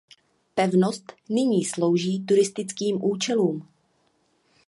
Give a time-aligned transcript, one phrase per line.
[0.55, 3.67] Pevnost nyní slouží turistickým účelům.